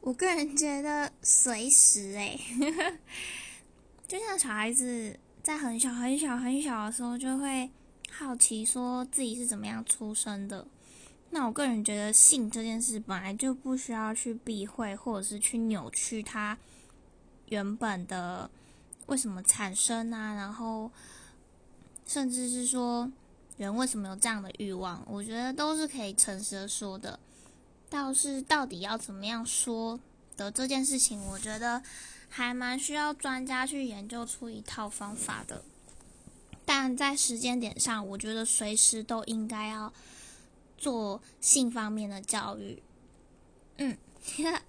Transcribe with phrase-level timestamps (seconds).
[0.00, 2.40] 我个人觉得随时诶，
[4.08, 7.70] 就像小孩子在很小很小很小的时候就会
[8.10, 10.66] 好奇说自己是怎么样出生的。
[11.30, 16.56] 那我个人觉得性这件事本来就不需要去避讳或者是去扭曲它
[17.48, 18.50] 原本的
[19.08, 20.90] 为什么产生啊，然后
[22.06, 23.12] 甚至是说
[23.58, 27.18] 人为什么有这样的欲望，我觉得都是可以诚实的说的。
[27.90, 29.98] 倒是到底要怎么样说
[30.36, 31.82] 的这件事情，我觉得
[32.28, 35.62] 还蛮需要专家去研究出一套方法的。
[36.64, 39.92] 但在时间点上，我觉得随时都应该要
[40.76, 42.82] 做性方面的教育。
[43.78, 43.96] 嗯，